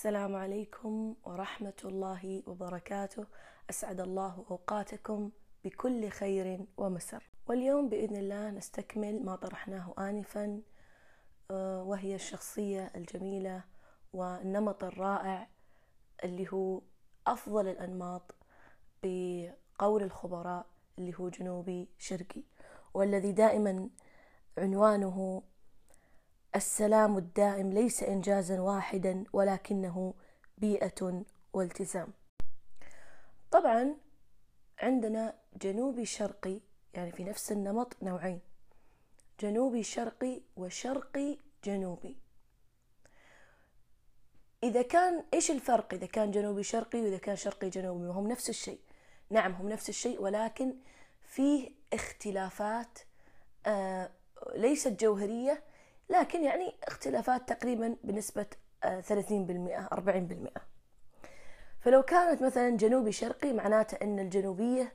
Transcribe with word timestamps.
السلام 0.00 0.36
عليكم 0.36 1.14
ورحمة 1.24 1.80
الله 1.84 2.42
وبركاته. 2.46 3.26
أسعد 3.70 4.00
الله 4.00 4.44
أوقاتكم 4.50 5.30
بكل 5.64 6.08
خير 6.08 6.64
ومسر. 6.76 7.22
واليوم 7.48 7.88
بإذن 7.88 8.16
الله 8.16 8.50
نستكمل 8.50 9.24
ما 9.24 9.36
طرحناه 9.36 9.94
آنفا 9.98 10.62
آه، 11.50 11.82
وهي 11.82 12.14
الشخصية 12.14 12.92
الجميلة 12.96 13.64
والنمط 14.12 14.84
الرائع 14.84 15.48
اللي 16.24 16.52
هو 16.52 16.80
أفضل 17.26 17.68
الأنماط 17.68 18.34
بقول 19.02 20.02
الخبراء 20.02 20.66
اللي 20.98 21.14
هو 21.18 21.28
جنوبي 21.28 21.88
شرقي 21.98 22.42
والذي 22.94 23.32
دائما 23.32 23.88
عنوانه 24.58 25.42
السلام 26.56 27.18
الدائم 27.18 27.72
ليس 27.72 28.02
إنجازا 28.02 28.60
واحدا 28.60 29.24
ولكنه 29.32 30.14
بيئة 30.58 31.24
والتزام. 31.52 32.12
طبعا 33.50 33.94
عندنا 34.78 35.34
جنوبي 35.62 36.06
شرقي 36.06 36.60
يعني 36.94 37.12
في 37.12 37.24
نفس 37.24 37.52
النمط 37.52 37.96
نوعين 38.02 38.40
جنوبي 39.40 39.82
شرقي 39.82 40.40
وشرقي 40.56 41.38
جنوبي. 41.64 42.16
إذا 44.62 44.82
كان 44.82 45.24
إيش 45.34 45.50
الفرق 45.50 45.94
إذا 45.94 46.06
كان 46.06 46.30
جنوبي 46.30 46.62
شرقي 46.62 47.00
وإذا 47.00 47.18
كان 47.18 47.36
شرقي 47.36 47.68
جنوبي؟ 47.68 48.06
وهم 48.06 48.28
نفس 48.28 48.48
الشيء. 48.48 48.80
نعم 49.30 49.52
هم 49.52 49.68
نفس 49.68 49.88
الشيء 49.88 50.22
ولكن 50.22 50.74
فيه 51.22 51.70
اختلافات 51.92 52.98
آه 53.66 54.10
ليست 54.54 55.00
جوهرية 55.00 55.62
لكن 56.10 56.44
يعني 56.44 56.74
اختلافات 56.88 57.48
تقريبا 57.48 57.96
بنسبة 58.04 58.46
30% 58.84 58.86
40% 59.94 60.60
فلو 61.80 62.02
كانت 62.02 62.42
مثلا 62.42 62.76
جنوبي 62.76 63.12
شرقي 63.12 63.52
معناته 63.52 63.98
أن 64.02 64.18
الجنوبية 64.18 64.92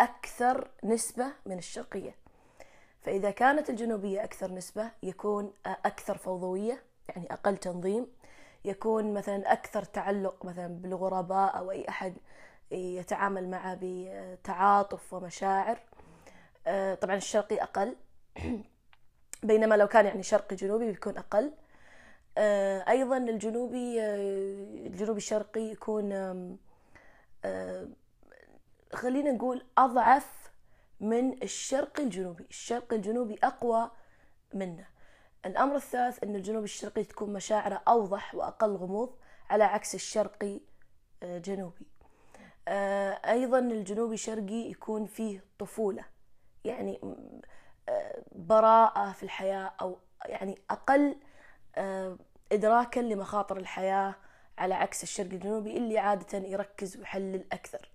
أكثر 0.00 0.70
نسبة 0.84 1.26
من 1.46 1.58
الشرقية. 1.58 2.14
فإذا 3.00 3.30
كانت 3.30 3.70
الجنوبية 3.70 4.24
أكثر 4.24 4.52
نسبة 4.52 4.90
يكون 5.02 5.52
أكثر 5.66 6.18
فوضوية 6.18 6.82
يعني 7.08 7.32
أقل 7.32 7.56
تنظيم. 7.56 8.06
يكون 8.64 9.14
مثلا 9.14 9.52
أكثر 9.52 9.82
تعلق 9.82 10.44
مثلا 10.44 10.66
بالغرباء 10.68 11.58
أو 11.58 11.70
أي 11.70 11.88
أحد 11.88 12.14
يتعامل 12.70 13.50
معه 13.50 13.78
بتعاطف 13.82 15.12
ومشاعر. 15.12 15.78
طبعا 17.00 17.16
الشرقي 17.16 17.62
أقل. 17.62 17.96
بينما 19.42 19.74
لو 19.74 19.88
كان 19.88 20.06
يعني 20.06 20.22
شرقي 20.22 20.56
جنوبي 20.56 20.86
بيكون 20.86 21.18
أقل. 21.18 21.52
آه، 22.38 22.90
أيضا 22.90 23.16
الجنوبي 23.16 24.00
آه، 24.02 24.86
الجنوبي 24.86 25.16
الشرقي 25.16 25.60
يكون 25.60 26.12
آه، 27.44 27.88
خلينا 28.92 29.32
نقول 29.32 29.64
أضعف 29.78 30.52
من 31.00 31.42
الشرقي 31.42 32.02
الجنوبي. 32.02 32.46
الشرقي 32.50 32.96
الجنوبي 32.96 33.38
أقوى 33.44 33.90
منه. 34.54 34.86
الأمر 35.46 35.76
الثالث 35.76 36.24
أن 36.24 36.36
الجنوبي 36.36 36.64
الشرقي 36.64 37.04
تكون 37.04 37.32
مشاعره 37.32 37.82
أوضح 37.88 38.34
وأقل 38.34 38.76
غموض 38.76 39.14
على 39.50 39.64
عكس 39.64 39.94
الشرقي 39.94 40.60
جنوبي. 41.22 41.86
أيضا 43.24 43.58
الجنوبي 43.58 44.14
الشرقي 44.14 44.70
يكون 44.70 45.06
فيه 45.06 45.44
طفولة. 45.58 46.04
يعني 46.64 47.00
براءة 48.32 49.12
في 49.12 49.22
الحياة 49.22 49.72
أو 49.80 49.98
يعني 50.26 50.58
أقل 50.70 51.16
آه، 51.76 52.18
إدراكا 52.52 53.00
لمخاطر 53.00 53.56
الحياة 53.56 54.14
على 54.58 54.74
عكس 54.74 55.02
الشرق 55.02 55.32
الجنوبي 55.32 55.76
اللي 55.76 55.98
عادة 55.98 56.38
يركز 56.38 56.96
ويحلل 56.96 57.44
أكثر. 57.52 57.88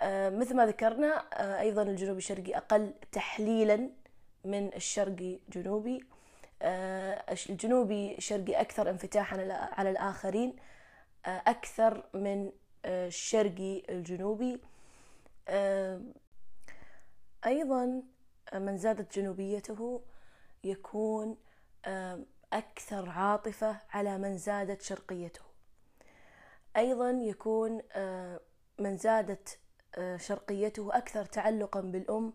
آه، 0.00 0.30
مثل 0.30 0.56
ما 0.56 0.66
ذكرنا 0.66 1.24
آه، 1.32 1.60
أيضا 1.60 1.82
الجنوبي 1.82 2.18
الشرقي 2.18 2.56
أقل 2.56 2.94
تحليلا 3.12 3.90
من 4.44 4.74
الشرقي 4.74 5.40
جنوبي. 5.48 6.04
الجنوبي 7.50 8.14
الشرقي 8.18 8.60
أكثر 8.60 8.90
انفتاحا 8.90 9.36
على 9.52 9.90
الآخرين 9.90 10.56
أكثر 11.26 12.04
من 12.14 12.52
الشرقي 12.84 13.82
الجنوبي. 13.88 14.60
أيضا 17.46 18.02
من 18.54 18.78
زادت 18.78 19.18
جنوبيته 19.18 20.02
يكون 20.64 21.36
أكثر 22.52 23.08
عاطفة 23.08 23.80
على 23.90 24.18
من 24.18 24.38
زادت 24.38 24.82
شرقيته. 24.82 25.40
أيضا 26.76 27.10
يكون 27.10 27.82
من 28.78 28.96
زادت 28.96 29.58
شرقيته 30.16 30.96
أكثر 30.96 31.24
تعلقا 31.24 31.80
بالأم 31.80 32.32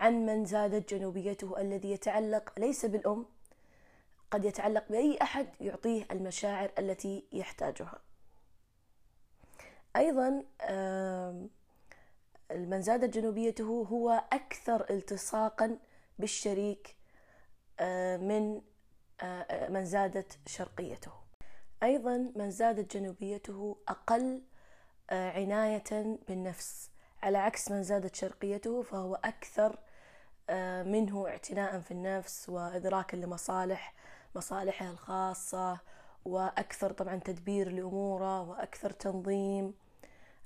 عن 0.00 0.26
من 0.26 0.44
زادت 0.44 0.94
جنوبيته. 0.94 1.60
الذي 1.60 1.90
يتعلق 1.90 2.52
ليس 2.58 2.86
بالأم 2.86 3.26
قد 4.30 4.44
يتعلق 4.44 4.84
بأي 4.88 5.18
أحد 5.22 5.48
يعطيه 5.60 6.06
المشاعر 6.10 6.70
التي 6.78 7.28
يحتاجها. 7.32 7.98
أيضا 9.96 10.44
من 12.50 12.82
زادت 12.82 13.14
جنوبيته 13.14 13.86
هو 13.90 14.24
أكثر 14.32 14.86
التصاقا 14.90 15.78
بالشريك 16.18 16.96
آه، 17.80 18.16
من 18.16 18.60
آه، 19.20 19.68
من 19.68 19.84
زادت 19.84 20.38
شرقيته. 20.46 21.12
أيضا 21.82 22.32
من 22.36 22.50
زادت 22.50 22.96
جنوبيته 22.96 23.76
أقل 23.88 24.42
آه، 25.10 25.30
عناية 25.30 26.18
بالنفس. 26.28 26.90
على 27.22 27.38
عكس 27.38 27.70
من 27.70 27.82
زادت 27.82 28.14
شرقيته 28.16 28.82
فهو 28.82 29.14
أكثر 29.14 29.78
منه 30.84 31.28
اعتناء 31.28 31.80
في 31.80 31.90
النفس 31.90 32.48
وإدراكا 32.48 33.16
لمصالح 33.16 33.94
مصالحه 34.34 34.90
الخاصة 34.90 35.78
وأكثر 36.24 36.92
طبعا 36.92 37.16
تدبير 37.16 37.68
لأموره 37.68 38.40
وأكثر 38.40 38.90
تنظيم. 38.90 39.64
آه، 39.66 39.87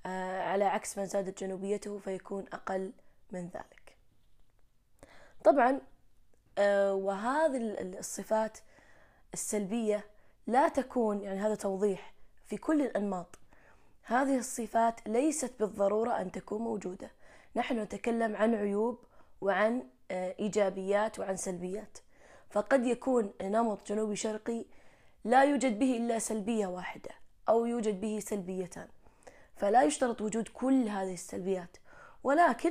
على 0.07 0.65
عكس 0.65 0.99
من 0.99 1.07
زادت 1.07 1.41
جنوبيته 1.45 1.99
فيكون 1.99 2.45
أقل 2.53 2.93
من 3.31 3.41
ذلك. 3.41 3.97
طبعا 5.45 5.81
آه، 6.59 6.95
وهذه 6.95 7.57
الصفات 7.81 8.59
السلبية 9.35 10.05
لا 10.47 10.69
تكون 10.69 11.21
يعني 11.21 11.41
هذا 11.41 11.55
توضيح 11.55 12.15
في 12.47 12.57
كل 12.57 12.83
الأنماط. 12.83 13.39
هذه 14.03 14.39
الصفات 14.39 15.09
ليست 15.09 15.53
بالضرورة 15.61 16.21
أن 16.21 16.33
تكون 16.33 16.62
موجودة. 16.62 17.11
نحن 17.57 17.79
نتكلم 17.79 18.37
عن 18.37 18.55
عيوب 18.55 18.99
وعن 19.41 19.83
آه، 20.11 20.35
إيجابيات 20.39 21.19
وعن 21.19 21.37
سلبيات. 21.37 21.99
فقد 22.51 22.87
يكون 22.87 23.33
نمط 23.43 23.89
جنوبي 23.89 24.17
شرقي 24.17 24.65
لا 25.25 25.45
يوجد 25.45 25.79
به 25.79 25.97
إلا 25.97 26.19
سلبية 26.19 26.67
واحدة 26.67 27.11
أو 27.49 27.67
يوجد 27.67 28.01
به 28.01 28.21
سلبيتان. 28.21 28.89
فلا 29.62 29.83
يشترط 29.83 30.21
وجود 30.21 30.49
كل 30.49 30.89
هذه 30.89 31.15
السلبيات. 31.15 31.77
ولكن 32.23 32.71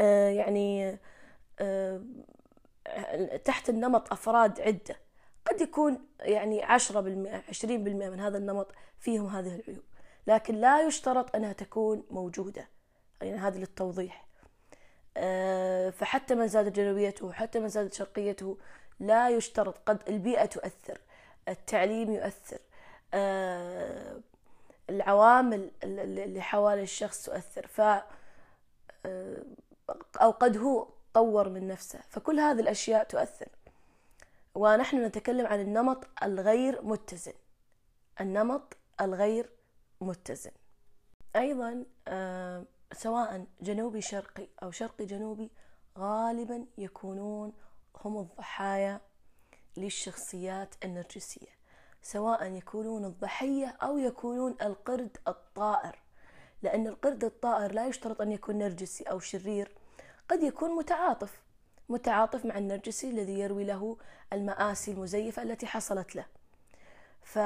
آه، 0.00 0.28
يعني 0.28 0.98
آه، 1.60 2.02
تحت 3.44 3.68
النمط 3.68 4.12
أفراد 4.12 4.60
عدة 4.60 4.96
قد 5.46 5.60
يكون 5.60 6.06
يعني 6.20 6.62
عشرة 6.62 7.00
بالمئة 7.00 7.42
عشرين 7.48 7.84
بالمئة 7.84 8.10
من 8.10 8.20
هذا 8.20 8.38
النمط 8.38 8.72
فيهم 8.98 9.26
هذه 9.26 9.54
العيوب. 9.54 9.84
لكن 10.26 10.54
لا 10.54 10.86
يشترط 10.86 11.36
أنها 11.36 11.52
تكون 11.52 12.04
موجودة 12.10 12.68
يعني 13.22 13.36
هذا 13.36 13.58
للتوضيح. 13.58 14.26
آه، 15.16 15.90
فحتى 15.90 16.34
من 16.34 16.48
زادت 16.48 16.76
جنوبيته 16.76 17.26
وحتى 17.26 17.60
من 17.60 17.68
زادت 17.68 17.94
شرقيته 17.94 18.58
لا 19.00 19.28
يشترط 19.28 19.78
قد 19.86 20.02
البيئة 20.08 20.44
تؤثر 20.44 21.00
التعليم 21.48 22.12
يؤثر 22.12 22.58
العوامل 24.90 25.70
اللي 25.84 26.40
حوالي 26.42 26.82
الشخص 26.82 27.24
تؤثر. 27.24 27.66
ف 27.66 27.80
آه، 29.06 29.44
أو 30.16 30.30
قد 30.30 30.56
هو 30.56 30.88
طور 31.14 31.48
من 31.48 31.68
نفسه. 31.68 32.00
فكل 32.08 32.40
هذه 32.40 32.60
الأشياء 32.60 33.04
تؤثر. 33.04 33.48
ونحن 34.54 35.04
نتكلم 35.04 35.46
عن 35.46 35.60
النمط 35.60 36.06
الغير 36.22 36.82
متزن. 36.82 37.32
النمط 38.20 38.76
الغير 39.00 39.50
متزن. 40.00 40.50
أيضا 41.36 41.84
آه، 42.08 42.64
سواء 42.92 43.46
جنوبي 43.60 44.00
شرقي 44.00 44.48
أو 44.62 44.70
شرقي 44.70 45.04
جنوبي 45.04 45.50
غالبا 45.98 46.66
يكونون 46.78 47.52
هم 48.04 48.18
الضحايا 48.18 49.00
للشخصيات 49.76 50.74
النرجسية. 50.84 51.57
سواء 52.02 52.52
يكونون 52.52 53.04
الضحية 53.04 53.76
أو 53.82 53.98
يكونون 53.98 54.56
القرد 54.62 55.16
الطائر. 55.28 55.98
لأن 56.62 56.86
القرد 56.86 57.24
الطائر 57.24 57.72
لا 57.72 57.86
يشترط 57.86 58.20
أن 58.20 58.32
يكون 58.32 58.58
نرجسي 58.58 59.04
أو 59.04 59.18
شرير 59.18 59.72
قد 60.28 60.42
يكون 60.42 60.76
متعاطف 60.76 61.42
متعاطف 61.88 62.46
مع 62.46 62.58
النرجسي 62.58 63.10
الذي 63.10 63.38
يروي 63.38 63.64
له 63.64 63.96
المآسي 64.32 64.90
المزيفة 64.90 65.42
التي 65.42 65.66
حصلت 65.66 66.16
له. 66.16 66.24
ف 67.22 67.38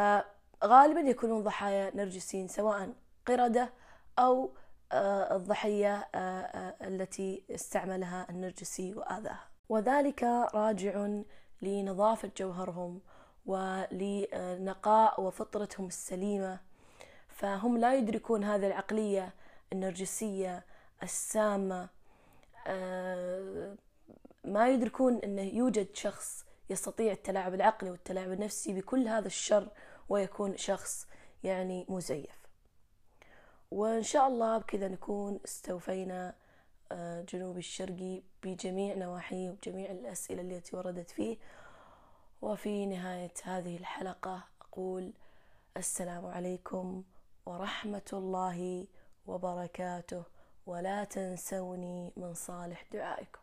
غالبا 0.64 1.00
يكونون 1.00 1.43
ضحايا 1.43 1.96
نرجسيين 1.96 2.49
سواء 2.49 2.93
قردة 3.26 3.72
أو 4.19 4.50
آه، 4.93 5.37
الضحية 5.37 6.08
آه، 6.14 6.19
آه، 6.19 6.88
التي 6.88 7.44
استعملها 7.50 8.26
النرجسي 8.31 8.94
وآذاها. 8.94 9.49
وذلك 9.69 10.22
راجع 10.54 11.08
لنظافة 11.62 12.31
جوهرهم 12.37 13.00
ولنقاء 13.47 15.21
وفطرتهم 15.21 15.87
السليمة. 15.87 16.61
فهم 17.29 17.79
لا 17.79 17.94
يدركون 17.94 18.44
هذه 18.44 18.67
العقلية 18.67 19.35
النرجسية 19.73 20.65
السامة. 21.03 21.89
ما 24.44 24.69
يدركون 24.69 25.19
أنه 25.19 25.43
يوجد 25.43 25.94
شخص 25.94 26.44
يستطيع 26.71 27.12
التلاعب 27.12 27.55
العقلي 27.55 27.91
والتلاعب 27.91 28.33
النفسي 28.33 28.73
بكل 28.73 29.09
هذا 29.09 29.27
الشر 29.27 29.69
ويكون 30.09 30.56
شخص 30.56 31.06
يعني 31.45 31.87
مزيف. 31.88 32.43
وإن 33.71 34.03
شاء 34.03 34.29
الله 34.29 34.59
بكذا 34.59 34.88
نكون 34.88 35.41
استوفينا 35.45 36.35
آه، 36.93 37.23
جنوب 37.23 37.59
الشرقي 37.59 38.23
بجميع 38.43 38.95
نواحيه 38.95 39.50
وبجميع 39.50 39.91
الأسئلة 39.91 40.43
التي 40.43 40.77
وردت 40.77 41.11
فيه. 41.11 41.37
وفي 42.43 42.87
نهاية 42.87 43.33
هذه 43.43 43.77
الحلقة 43.77 44.44
أقول 44.61 45.12
السلام 45.77 46.27
عليكم 46.27 47.03
ورحمة 47.47 48.11
الله 48.12 48.87
وبركاته 49.27 50.23
ولا 50.67 51.05
تنسوني 51.05 52.12
من 52.17 52.35
صالح 52.35 52.85
دعائكم. 52.93 53.41